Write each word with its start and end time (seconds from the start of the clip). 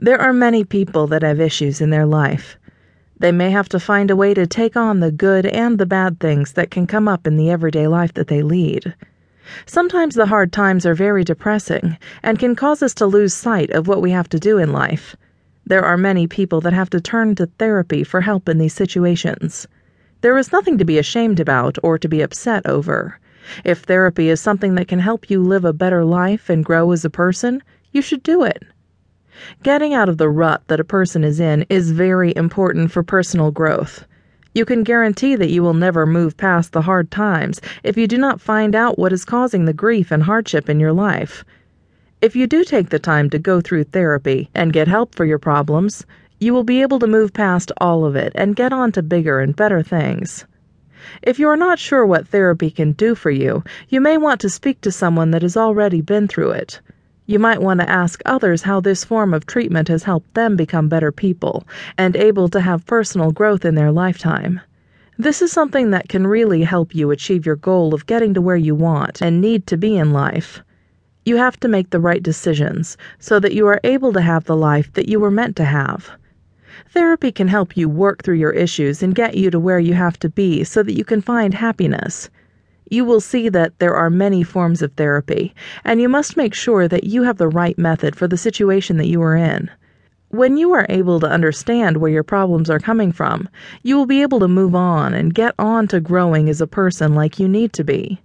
There 0.00 0.20
are 0.20 0.32
many 0.32 0.62
people 0.62 1.08
that 1.08 1.22
have 1.22 1.40
issues 1.40 1.80
in 1.80 1.90
their 1.90 2.06
life. 2.06 2.56
They 3.18 3.32
may 3.32 3.50
have 3.50 3.68
to 3.70 3.80
find 3.80 4.12
a 4.12 4.16
way 4.16 4.32
to 4.32 4.46
take 4.46 4.76
on 4.76 5.00
the 5.00 5.10
good 5.10 5.44
and 5.44 5.76
the 5.76 5.86
bad 5.86 6.20
things 6.20 6.52
that 6.52 6.70
can 6.70 6.86
come 6.86 7.08
up 7.08 7.26
in 7.26 7.36
the 7.36 7.50
everyday 7.50 7.88
life 7.88 8.14
that 8.14 8.28
they 8.28 8.42
lead. 8.42 8.94
Sometimes 9.66 10.14
the 10.14 10.26
hard 10.26 10.52
times 10.52 10.86
are 10.86 10.94
very 10.94 11.24
depressing 11.24 11.98
and 12.22 12.38
can 12.38 12.54
cause 12.54 12.80
us 12.80 12.94
to 12.94 13.06
lose 13.06 13.34
sight 13.34 13.70
of 13.70 13.88
what 13.88 14.00
we 14.00 14.12
have 14.12 14.28
to 14.28 14.38
do 14.38 14.56
in 14.56 14.72
life. 14.72 15.16
There 15.66 15.84
are 15.84 15.96
many 15.96 16.28
people 16.28 16.60
that 16.60 16.72
have 16.72 16.90
to 16.90 17.00
turn 17.00 17.34
to 17.34 17.46
therapy 17.58 18.04
for 18.04 18.20
help 18.20 18.48
in 18.48 18.58
these 18.58 18.74
situations. 18.74 19.66
There 20.20 20.38
is 20.38 20.52
nothing 20.52 20.78
to 20.78 20.84
be 20.84 20.98
ashamed 20.98 21.40
about 21.40 21.76
or 21.82 21.98
to 21.98 22.08
be 22.08 22.22
upset 22.22 22.64
over. 22.66 23.18
If 23.64 23.80
therapy 23.80 24.28
is 24.28 24.40
something 24.40 24.76
that 24.76 24.86
can 24.86 25.00
help 25.00 25.28
you 25.28 25.42
live 25.42 25.64
a 25.64 25.72
better 25.72 26.04
life 26.04 26.48
and 26.48 26.64
grow 26.64 26.92
as 26.92 27.04
a 27.04 27.10
person, 27.10 27.64
you 27.90 28.00
should 28.00 28.22
do 28.22 28.44
it. 28.44 28.62
Getting 29.62 29.94
out 29.94 30.08
of 30.08 30.18
the 30.18 30.28
rut 30.28 30.62
that 30.66 30.80
a 30.80 30.84
person 30.84 31.24
is 31.24 31.40
in 31.40 31.64
is 31.68 31.92
very 31.92 32.32
important 32.36 32.90
for 32.90 33.02
personal 33.02 33.50
growth. 33.50 34.04
You 34.54 34.64
can 34.64 34.82
guarantee 34.82 35.36
that 35.36 35.50
you 35.50 35.62
will 35.62 35.74
never 35.74 36.06
move 36.06 36.36
past 36.36 36.72
the 36.72 36.82
hard 36.82 37.10
times 37.10 37.60
if 37.84 37.96
you 37.96 38.06
do 38.06 38.18
not 38.18 38.40
find 38.40 38.74
out 38.74 38.98
what 38.98 39.12
is 39.12 39.24
causing 39.24 39.64
the 39.64 39.72
grief 39.72 40.10
and 40.10 40.22
hardship 40.22 40.68
in 40.68 40.80
your 40.80 40.92
life. 40.92 41.44
If 42.20 42.34
you 42.34 42.48
do 42.48 42.64
take 42.64 42.88
the 42.88 42.98
time 42.98 43.30
to 43.30 43.38
go 43.38 43.60
through 43.60 43.84
therapy 43.84 44.50
and 44.54 44.72
get 44.72 44.88
help 44.88 45.14
for 45.14 45.24
your 45.24 45.38
problems, 45.38 46.04
you 46.40 46.52
will 46.52 46.64
be 46.64 46.82
able 46.82 46.98
to 46.98 47.06
move 47.06 47.32
past 47.32 47.70
all 47.78 48.04
of 48.04 48.16
it 48.16 48.32
and 48.34 48.56
get 48.56 48.72
on 48.72 48.90
to 48.92 49.02
bigger 49.02 49.38
and 49.38 49.54
better 49.54 49.82
things. 49.82 50.44
If 51.22 51.38
you 51.38 51.48
are 51.48 51.56
not 51.56 51.78
sure 51.78 52.04
what 52.04 52.26
therapy 52.26 52.70
can 52.70 52.92
do 52.92 53.14
for 53.14 53.30
you, 53.30 53.62
you 53.88 54.00
may 54.00 54.16
want 54.16 54.40
to 54.40 54.48
speak 54.48 54.80
to 54.80 54.90
someone 54.90 55.30
that 55.30 55.42
has 55.42 55.56
already 55.56 56.00
been 56.00 56.26
through 56.26 56.50
it. 56.50 56.80
You 57.28 57.38
might 57.38 57.60
want 57.60 57.78
to 57.80 57.90
ask 57.90 58.22
others 58.24 58.62
how 58.62 58.80
this 58.80 59.04
form 59.04 59.34
of 59.34 59.44
treatment 59.44 59.88
has 59.88 60.04
helped 60.04 60.32
them 60.32 60.56
become 60.56 60.88
better 60.88 61.12
people 61.12 61.68
and 61.98 62.16
able 62.16 62.48
to 62.48 62.60
have 62.62 62.86
personal 62.86 63.32
growth 63.32 63.66
in 63.66 63.74
their 63.74 63.92
lifetime. 63.92 64.62
This 65.18 65.42
is 65.42 65.52
something 65.52 65.90
that 65.90 66.08
can 66.08 66.26
really 66.26 66.62
help 66.62 66.94
you 66.94 67.10
achieve 67.10 67.44
your 67.44 67.56
goal 67.56 67.92
of 67.92 68.06
getting 68.06 68.32
to 68.32 68.40
where 68.40 68.56
you 68.56 68.74
want 68.74 69.20
and 69.20 69.42
need 69.42 69.66
to 69.66 69.76
be 69.76 69.94
in 69.98 70.10
life. 70.10 70.62
You 71.26 71.36
have 71.36 71.60
to 71.60 71.68
make 71.68 71.90
the 71.90 72.00
right 72.00 72.22
decisions 72.22 72.96
so 73.18 73.38
that 73.40 73.52
you 73.52 73.66
are 73.66 73.80
able 73.84 74.14
to 74.14 74.22
have 74.22 74.44
the 74.44 74.56
life 74.56 74.90
that 74.94 75.10
you 75.10 75.20
were 75.20 75.30
meant 75.30 75.54
to 75.56 75.66
have. 75.66 76.10
Therapy 76.94 77.30
can 77.30 77.48
help 77.48 77.76
you 77.76 77.90
work 77.90 78.22
through 78.22 78.36
your 78.36 78.52
issues 78.52 79.02
and 79.02 79.14
get 79.14 79.36
you 79.36 79.50
to 79.50 79.60
where 79.60 79.80
you 79.80 79.92
have 79.92 80.18
to 80.20 80.30
be 80.30 80.64
so 80.64 80.82
that 80.82 80.96
you 80.96 81.04
can 81.04 81.20
find 81.20 81.52
happiness 81.52 82.30
you 82.90 83.04
will 83.04 83.20
see 83.20 83.48
that 83.48 83.78
there 83.78 83.94
are 83.94 84.10
many 84.10 84.42
forms 84.42 84.82
of 84.82 84.92
therapy, 84.92 85.54
and 85.84 86.00
you 86.00 86.08
must 86.08 86.36
make 86.36 86.54
sure 86.54 86.88
that 86.88 87.04
you 87.04 87.22
have 87.22 87.38
the 87.38 87.48
right 87.48 87.78
method 87.78 88.16
for 88.16 88.28
the 88.28 88.36
situation 88.36 88.96
that 88.96 89.08
you 89.08 89.22
are 89.22 89.36
in. 89.36 89.70
When 90.30 90.56
you 90.56 90.72
are 90.72 90.84
able 90.88 91.20
to 91.20 91.26
understand 91.26 91.96
where 91.96 92.10
your 92.10 92.22
problems 92.22 92.68
are 92.68 92.78
coming 92.78 93.12
from, 93.12 93.48
you 93.82 93.96
will 93.96 94.06
be 94.06 94.20
able 94.20 94.40
to 94.40 94.48
move 94.48 94.74
on 94.74 95.14
and 95.14 95.34
get 95.34 95.54
on 95.58 95.88
to 95.88 96.00
growing 96.00 96.48
as 96.48 96.60
a 96.60 96.66
person 96.66 97.14
like 97.14 97.38
you 97.38 97.48
need 97.48 97.72
to 97.72 97.84
be. 97.84 98.20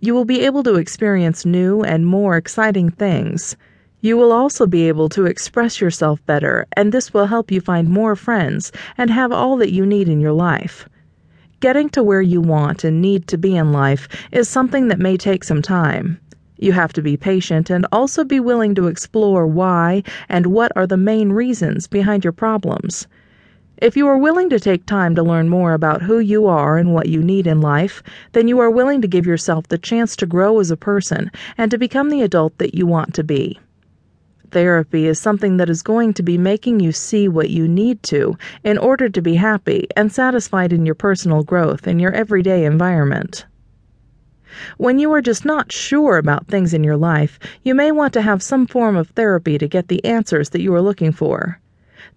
You 0.00 0.14
will 0.14 0.24
be 0.24 0.42
able 0.42 0.62
to 0.62 0.76
experience 0.76 1.44
new 1.44 1.82
and 1.82 2.06
more 2.06 2.36
exciting 2.36 2.90
things. 2.90 3.56
You 4.00 4.16
will 4.16 4.30
also 4.30 4.64
be 4.64 4.86
able 4.86 5.08
to 5.08 5.26
express 5.26 5.80
yourself 5.80 6.24
better, 6.26 6.64
and 6.76 6.92
this 6.92 7.12
will 7.12 7.26
help 7.26 7.50
you 7.50 7.60
find 7.60 7.88
more 7.88 8.14
friends 8.14 8.70
and 8.96 9.10
have 9.10 9.32
all 9.32 9.56
that 9.56 9.72
you 9.72 9.84
need 9.84 10.08
in 10.08 10.20
your 10.20 10.32
life. 10.32 10.88
Getting 11.60 11.88
to 11.90 12.04
where 12.04 12.22
you 12.22 12.40
want 12.40 12.84
and 12.84 13.02
need 13.02 13.26
to 13.26 13.36
be 13.36 13.56
in 13.56 13.72
life 13.72 14.08
is 14.30 14.48
something 14.48 14.86
that 14.86 15.00
may 15.00 15.16
take 15.16 15.42
some 15.42 15.60
time. 15.60 16.20
You 16.56 16.70
have 16.70 16.92
to 16.92 17.02
be 17.02 17.16
patient 17.16 17.68
and 17.68 17.84
also 17.90 18.22
be 18.22 18.38
willing 18.38 18.76
to 18.76 18.86
explore 18.86 19.44
why 19.44 20.04
and 20.28 20.46
what 20.46 20.70
are 20.76 20.86
the 20.86 20.96
main 20.96 21.32
reasons 21.32 21.88
behind 21.88 22.22
your 22.22 22.32
problems. 22.32 23.08
If 23.78 23.96
you 23.96 24.06
are 24.06 24.18
willing 24.18 24.48
to 24.50 24.60
take 24.60 24.86
time 24.86 25.16
to 25.16 25.22
learn 25.24 25.48
more 25.48 25.72
about 25.72 26.02
who 26.02 26.20
you 26.20 26.46
are 26.46 26.78
and 26.78 26.94
what 26.94 27.08
you 27.08 27.24
need 27.24 27.48
in 27.48 27.60
life, 27.60 28.04
then 28.32 28.46
you 28.46 28.60
are 28.60 28.70
willing 28.70 29.02
to 29.02 29.08
give 29.08 29.26
yourself 29.26 29.66
the 29.66 29.78
chance 29.78 30.14
to 30.16 30.26
grow 30.26 30.60
as 30.60 30.70
a 30.70 30.76
person 30.76 31.28
and 31.56 31.72
to 31.72 31.78
become 31.78 32.10
the 32.10 32.22
adult 32.22 32.56
that 32.58 32.76
you 32.76 32.86
want 32.86 33.14
to 33.14 33.24
be. 33.24 33.58
Therapy 34.50 35.06
is 35.06 35.20
something 35.20 35.58
that 35.58 35.68
is 35.68 35.82
going 35.82 36.14
to 36.14 36.22
be 36.22 36.38
making 36.38 36.80
you 36.80 36.90
see 36.90 37.28
what 37.28 37.50
you 37.50 37.68
need 37.68 38.02
to 38.04 38.38
in 38.64 38.78
order 38.78 39.08
to 39.08 39.20
be 39.20 39.34
happy 39.34 39.86
and 39.94 40.10
satisfied 40.10 40.72
in 40.72 40.86
your 40.86 40.94
personal 40.94 41.42
growth 41.42 41.86
in 41.86 41.98
your 41.98 42.12
everyday 42.12 42.64
environment. 42.64 43.44
When 44.78 44.98
you 44.98 45.12
are 45.12 45.20
just 45.20 45.44
not 45.44 45.70
sure 45.70 46.16
about 46.16 46.46
things 46.46 46.72
in 46.72 46.82
your 46.82 46.96
life, 46.96 47.38
you 47.62 47.74
may 47.74 47.92
want 47.92 48.14
to 48.14 48.22
have 48.22 48.42
some 48.42 48.66
form 48.66 48.96
of 48.96 49.10
therapy 49.10 49.58
to 49.58 49.68
get 49.68 49.88
the 49.88 50.02
answers 50.04 50.48
that 50.50 50.62
you 50.62 50.74
are 50.74 50.80
looking 50.80 51.12
for. 51.12 51.60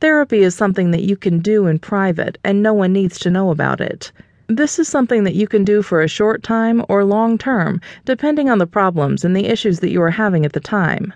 Therapy 0.00 0.42
is 0.42 0.54
something 0.54 0.90
that 0.90 1.04
you 1.04 1.16
can 1.16 1.38
do 1.38 1.66
in 1.66 1.78
private 1.78 2.36
and 2.44 2.62
no 2.62 2.74
one 2.74 2.92
needs 2.92 3.18
to 3.20 3.30
know 3.30 3.50
about 3.50 3.80
it. 3.80 4.12
This 4.48 4.78
is 4.78 4.86
something 4.86 5.24
that 5.24 5.34
you 5.34 5.48
can 5.48 5.64
do 5.64 5.82
for 5.82 6.02
a 6.02 6.08
short 6.08 6.42
time 6.42 6.84
or 6.88 7.04
long 7.04 7.38
term, 7.38 7.80
depending 8.04 8.50
on 8.50 8.58
the 8.58 8.66
problems 8.66 9.24
and 9.24 9.34
the 9.34 9.46
issues 9.46 9.80
that 9.80 9.90
you 9.90 10.02
are 10.02 10.10
having 10.10 10.44
at 10.44 10.52
the 10.52 10.60
time. 10.60 11.14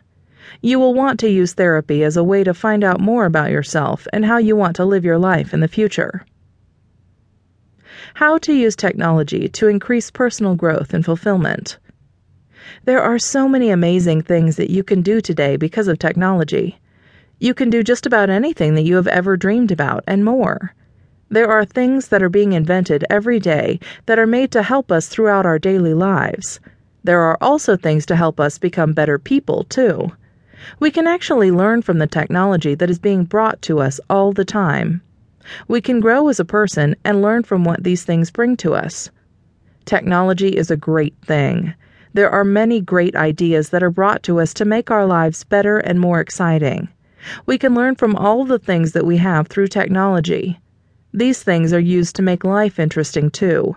You 0.60 0.78
will 0.78 0.94
want 0.94 1.20
to 1.20 1.28
use 1.28 1.54
therapy 1.54 2.02
as 2.04 2.16
a 2.16 2.24
way 2.24 2.44
to 2.44 2.54
find 2.54 2.84
out 2.84 3.00
more 3.00 3.24
about 3.24 3.50
yourself 3.50 4.06
and 4.12 4.24
how 4.24 4.38
you 4.38 4.56
want 4.56 4.76
to 4.76 4.84
live 4.84 5.04
your 5.04 5.18
life 5.18 5.54
in 5.54 5.60
the 5.60 5.68
future. 5.68 6.24
How 8.14 8.38
to 8.38 8.52
use 8.52 8.76
technology 8.76 9.48
to 9.48 9.68
increase 9.68 10.10
personal 10.10 10.54
growth 10.54 10.94
and 10.94 11.04
fulfillment. 11.04 11.78
There 12.84 13.00
are 13.00 13.18
so 13.18 13.48
many 13.48 13.70
amazing 13.70 14.22
things 14.22 14.56
that 14.56 14.70
you 14.70 14.82
can 14.82 15.02
do 15.02 15.20
today 15.20 15.56
because 15.56 15.88
of 15.88 15.98
technology. 15.98 16.78
You 17.38 17.54
can 17.54 17.70
do 17.70 17.82
just 17.82 18.06
about 18.06 18.30
anything 18.30 18.74
that 18.74 18.82
you 18.82 18.96
have 18.96 19.08
ever 19.08 19.36
dreamed 19.36 19.72
about 19.72 20.04
and 20.06 20.24
more. 20.24 20.74
There 21.28 21.50
are 21.50 21.64
things 21.64 22.08
that 22.08 22.22
are 22.22 22.28
being 22.28 22.52
invented 22.52 23.04
every 23.08 23.40
day 23.40 23.80
that 24.06 24.18
are 24.18 24.26
made 24.26 24.52
to 24.52 24.62
help 24.62 24.92
us 24.92 25.08
throughout 25.08 25.46
our 25.46 25.58
daily 25.58 25.94
lives. 25.94 26.60
There 27.04 27.20
are 27.20 27.38
also 27.40 27.76
things 27.76 28.04
to 28.06 28.16
help 28.16 28.38
us 28.38 28.58
become 28.58 28.92
better 28.92 29.18
people, 29.18 29.64
too. 29.64 30.12
We 30.80 30.90
can 30.90 31.06
actually 31.06 31.50
learn 31.50 31.82
from 31.82 31.98
the 31.98 32.06
technology 32.06 32.74
that 32.74 32.90
is 32.90 32.98
being 32.98 33.24
brought 33.24 33.60
to 33.62 33.80
us 33.80 34.00
all 34.08 34.32
the 34.32 34.44
time. 34.44 35.02
We 35.68 35.80
can 35.80 36.00
grow 36.00 36.28
as 36.28 36.38
a 36.38 36.44
person 36.44 36.94
and 37.04 37.20
learn 37.20 37.42
from 37.42 37.64
what 37.64 37.82
these 37.82 38.04
things 38.04 38.30
bring 38.30 38.56
to 38.58 38.74
us. 38.74 39.10
Technology 39.84 40.48
is 40.48 40.70
a 40.70 40.76
great 40.76 41.14
thing. 41.24 41.74
There 42.14 42.30
are 42.30 42.44
many 42.44 42.80
great 42.80 43.16
ideas 43.16 43.70
that 43.70 43.82
are 43.82 43.90
brought 43.90 44.22
to 44.24 44.38
us 44.38 44.54
to 44.54 44.64
make 44.64 44.90
our 44.90 45.06
lives 45.06 45.44
better 45.44 45.78
and 45.78 45.98
more 45.98 46.20
exciting. 46.20 46.88
We 47.46 47.58
can 47.58 47.74
learn 47.74 47.96
from 47.96 48.14
all 48.16 48.44
the 48.44 48.58
things 48.58 48.92
that 48.92 49.06
we 49.06 49.16
have 49.16 49.48
through 49.48 49.68
technology. 49.68 50.60
These 51.14 51.42
things 51.42 51.72
are 51.72 51.80
used 51.80 52.14
to 52.16 52.22
make 52.22 52.44
life 52.44 52.78
interesting 52.78 53.30
too. 53.30 53.76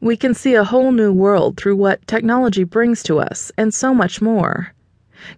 We 0.00 0.16
can 0.16 0.34
see 0.34 0.54
a 0.54 0.64
whole 0.64 0.92
new 0.92 1.12
world 1.12 1.56
through 1.56 1.76
what 1.76 2.06
technology 2.06 2.64
brings 2.64 3.02
to 3.04 3.20
us, 3.20 3.52
and 3.56 3.72
so 3.72 3.94
much 3.94 4.20
more. 4.20 4.74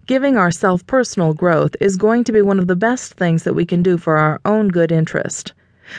Giving 0.07 0.37
ourselves 0.37 0.83
personal 0.83 1.35
growth 1.35 1.75
is 1.81 1.97
going 1.97 2.25
to 2.25 2.33
be 2.33 2.43
one 2.43 2.59
of 2.59 2.67
the 2.67 2.77
best 2.77 3.15
things 3.15 3.45
that 3.45 3.55
we 3.55 3.65
can 3.65 3.83
do 3.83 3.97
for 3.97 4.17
our 4.17 4.41
own 4.45 4.69
good 4.69 4.93
interest. 4.93 5.53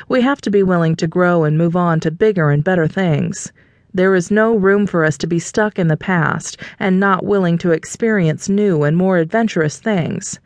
We 0.08 0.22
have 0.22 0.42
to 0.42 0.50
be 0.50 0.64
willing 0.64 0.96
to 0.98 1.08
grow 1.08 1.44
and 1.44 1.58
move 1.58 1.76
on 1.76 2.00
to 2.02 2.12
bigger 2.12 2.50
and 2.50 2.64
better 2.64 2.88
things. 2.88 3.52
There 3.94 4.16
is 4.16 4.32
no 4.32 4.56
room 4.56 4.88
for 4.88 5.04
us 5.04 5.18
to 5.18 5.28
be 5.28 5.40
stuck 5.40 5.78
in 5.78 5.88
the 5.88 5.98
past 5.98 6.58
and 6.80 7.00
not 7.00 7.26
willing 7.26 7.58
to 7.58 7.72
experience 7.72 8.48
new 8.48 8.84
and 8.84 8.96
more 8.96 9.18
adventurous 9.18 9.80
things. 9.80 10.40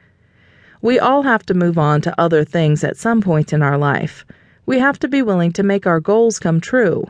We 0.81 0.97
all 0.99 1.23
have 1.23 1.45
to 1.47 1.53
move 1.53 1.77
on 1.77 2.01
to 2.01 2.19
other 2.19 2.43
things 2.43 2.83
at 2.83 2.97
some 2.97 3.21
point 3.21 3.53
in 3.53 3.61
our 3.61 3.77
life. 3.77 4.25
We 4.65 4.79
have 4.79 4.97
to 4.99 5.07
be 5.07 5.21
willing 5.21 5.51
to 5.53 5.63
make 5.63 5.85
our 5.85 5.99
goals 5.99 6.39
come 6.39 6.59
true. 6.59 7.05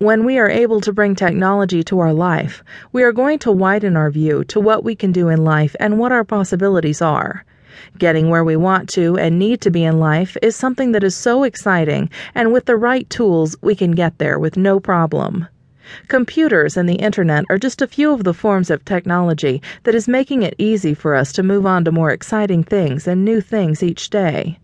When 0.00 0.24
we 0.24 0.38
are 0.38 0.48
able 0.48 0.80
to 0.80 0.94
bring 0.94 1.14
technology 1.14 1.82
to 1.82 1.98
our 1.98 2.14
life, 2.14 2.64
we 2.90 3.02
are 3.02 3.12
going 3.12 3.38
to 3.40 3.52
widen 3.52 3.98
our 3.98 4.10
view 4.10 4.44
to 4.44 4.58
what 4.58 4.82
we 4.82 4.94
can 4.94 5.12
do 5.12 5.28
in 5.28 5.44
life 5.44 5.76
and 5.78 5.98
what 5.98 6.10
our 6.10 6.24
possibilities 6.24 7.02
are. 7.02 7.44
Getting 7.98 8.30
where 8.30 8.42
we 8.42 8.56
want 8.56 8.88
to 8.94 9.18
and 9.18 9.38
need 9.38 9.60
to 9.60 9.70
be 9.70 9.84
in 9.84 10.00
life 10.00 10.38
is 10.40 10.56
something 10.56 10.92
that 10.92 11.04
is 11.04 11.14
so 11.14 11.42
exciting, 11.42 12.08
and 12.34 12.50
with 12.50 12.64
the 12.64 12.76
right 12.76 13.10
tools, 13.10 13.54
we 13.60 13.74
can 13.74 13.90
get 13.90 14.16
there 14.16 14.38
with 14.38 14.56
no 14.56 14.80
problem. 14.80 15.46
Computers 16.08 16.78
and 16.78 16.88
the 16.88 16.94
internet 16.94 17.44
are 17.50 17.58
just 17.58 17.82
a 17.82 17.86
few 17.86 18.10
of 18.10 18.24
the 18.24 18.32
forms 18.32 18.70
of 18.70 18.82
technology 18.86 19.60
that 19.82 19.94
is 19.94 20.08
making 20.08 20.42
it 20.42 20.54
easy 20.56 20.94
for 20.94 21.14
us 21.14 21.30
to 21.34 21.42
move 21.42 21.66
on 21.66 21.84
to 21.84 21.92
more 21.92 22.10
exciting 22.10 22.64
things 22.64 23.06
and 23.06 23.22
new 23.22 23.42
things 23.42 23.82
each 23.82 24.08
day. 24.08 24.58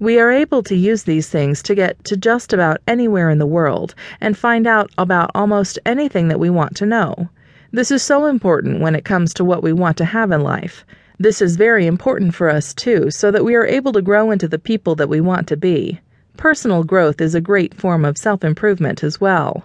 We 0.00 0.18
are 0.18 0.30
able 0.30 0.62
to 0.64 0.74
use 0.74 1.04
these 1.04 1.28
things 1.28 1.62
to 1.62 1.74
get 1.74 2.04
to 2.04 2.16
just 2.16 2.52
about 2.52 2.80
anywhere 2.86 3.30
in 3.30 3.38
the 3.38 3.46
world 3.46 3.94
and 4.20 4.36
find 4.36 4.66
out 4.66 4.90
about 4.98 5.30
almost 5.34 5.78
anything 5.86 6.28
that 6.28 6.40
we 6.40 6.50
want 6.50 6.76
to 6.76 6.86
know. 6.86 7.28
This 7.70 7.90
is 7.90 8.02
so 8.02 8.26
important 8.26 8.80
when 8.80 8.94
it 8.94 9.04
comes 9.04 9.34
to 9.34 9.44
what 9.44 9.62
we 9.62 9.72
want 9.72 9.96
to 9.98 10.04
have 10.04 10.32
in 10.32 10.40
life. 10.40 10.84
This 11.18 11.42
is 11.42 11.56
very 11.56 11.86
important 11.86 12.34
for 12.34 12.48
us 12.48 12.72
too, 12.72 13.10
so 13.10 13.30
that 13.30 13.44
we 13.44 13.54
are 13.54 13.66
able 13.66 13.92
to 13.92 14.00
grow 14.00 14.30
into 14.30 14.48
the 14.48 14.58
people 14.58 14.94
that 14.94 15.08
we 15.08 15.20
want 15.20 15.46
to 15.48 15.56
be. 15.56 16.00
Personal 16.36 16.84
growth 16.84 17.20
is 17.20 17.34
a 17.34 17.40
great 17.40 17.74
form 17.74 18.04
of 18.04 18.16
self 18.16 18.44
improvement 18.44 19.02
as 19.02 19.20
well. 19.20 19.64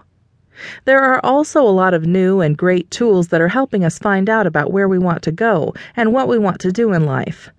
There 0.86 1.00
are 1.00 1.19
also 1.24 1.62
a 1.62 1.69
lot 1.69 1.94
of 1.94 2.06
new 2.06 2.42
and 2.42 2.57
great 2.57 2.92
tools 2.92 3.30
that 3.30 3.42
are 3.42 3.48
helping 3.48 3.83
us 3.83 4.00
find 4.00 4.30
out 4.30 4.45
about 4.45 4.71
where 4.71 4.88
we 4.88 5.00
want 5.00 5.21
to 5.24 5.31
go 5.31 5.74
and 5.95 6.13
what 6.13 6.27
we 6.27 6.38
want 6.38 6.59
to 6.59 6.71
do 6.71 6.94
in 6.94 7.06
life. 7.06 7.51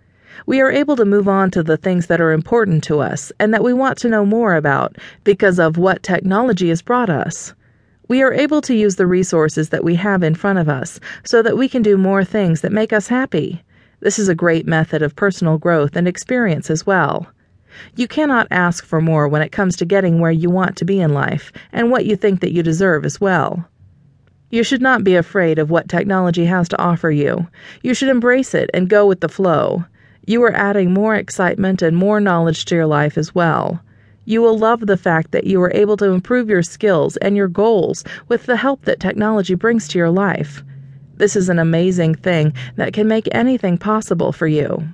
We 0.46 0.60
are 0.60 0.70
able 0.70 0.96
to 0.96 1.04
move 1.04 1.28
on 1.28 1.50
to 1.52 1.62
the 1.62 1.76
things 1.76 2.06
that 2.06 2.20
are 2.20 2.32
important 2.32 2.84
to 2.84 3.00
us 3.00 3.32
and 3.38 3.52
that 3.54 3.64
we 3.64 3.72
want 3.72 3.98
to 3.98 4.08
know 4.08 4.26
more 4.26 4.54
about 4.54 4.96
because 5.24 5.58
of 5.58 5.78
what 5.78 6.02
technology 6.02 6.68
has 6.68 6.82
brought 6.82 7.10
us. 7.10 7.54
We 8.08 8.22
are 8.22 8.32
able 8.32 8.60
to 8.62 8.74
use 8.74 8.96
the 8.96 9.06
resources 9.06 9.70
that 9.70 9.84
we 9.84 9.94
have 9.94 10.22
in 10.22 10.34
front 10.34 10.58
of 10.58 10.68
us 10.68 11.00
so 11.24 11.42
that 11.42 11.56
we 11.56 11.68
can 11.68 11.82
do 11.82 11.96
more 11.96 12.24
things 12.24 12.60
that 12.60 12.72
make 12.72 12.92
us 12.92 13.08
happy. 13.08 13.62
This 14.00 14.18
is 14.18 14.28
a 14.28 14.34
great 14.34 14.66
method 14.66 15.02
of 15.02 15.16
personal 15.16 15.56
growth 15.56 15.96
and 15.96 16.06
experience 16.06 16.70
as 16.70 16.84
well. 16.84 17.26
You 17.96 18.06
cannot 18.06 18.46
ask 18.50 18.84
for 18.84 19.00
more 19.00 19.26
when 19.26 19.42
it 19.42 19.52
comes 19.52 19.76
to 19.76 19.84
getting 19.84 20.20
where 20.20 20.30
you 20.30 20.50
want 20.50 20.76
to 20.76 20.84
be 20.84 21.00
in 21.00 21.14
life 21.14 21.50
and 21.72 21.90
what 21.90 22.04
you 22.04 22.14
think 22.14 22.40
that 22.40 22.52
you 22.52 22.62
deserve 22.62 23.04
as 23.04 23.20
well. 23.20 23.66
You 24.50 24.62
should 24.62 24.82
not 24.82 25.02
be 25.02 25.16
afraid 25.16 25.58
of 25.58 25.70
what 25.70 25.88
technology 25.88 26.44
has 26.44 26.68
to 26.68 26.80
offer 26.80 27.10
you. 27.10 27.48
You 27.82 27.94
should 27.94 28.08
embrace 28.08 28.54
it 28.54 28.70
and 28.72 28.88
go 28.88 29.06
with 29.06 29.20
the 29.20 29.28
flow. 29.28 29.84
You 30.26 30.42
are 30.44 30.54
adding 30.54 30.94
more 30.94 31.14
excitement 31.14 31.82
and 31.82 31.96
more 31.96 32.18
knowledge 32.18 32.64
to 32.66 32.74
your 32.74 32.86
life 32.86 33.18
as 33.18 33.34
well. 33.34 33.80
You 34.24 34.40
will 34.40 34.56
love 34.56 34.86
the 34.86 34.96
fact 34.96 35.32
that 35.32 35.44
you 35.44 35.60
are 35.60 35.72
able 35.74 35.98
to 35.98 36.12
improve 36.12 36.48
your 36.48 36.62
skills 36.62 37.18
and 37.18 37.36
your 37.36 37.48
goals 37.48 38.04
with 38.28 38.46
the 38.46 38.56
help 38.56 38.86
that 38.86 39.00
technology 39.00 39.54
brings 39.54 39.86
to 39.88 39.98
your 39.98 40.10
life. 40.10 40.64
This 41.16 41.36
is 41.36 41.50
an 41.50 41.58
amazing 41.58 42.14
thing 42.14 42.54
that 42.76 42.94
can 42.94 43.06
make 43.06 43.28
anything 43.32 43.76
possible 43.76 44.32
for 44.32 44.46
you. 44.46 44.88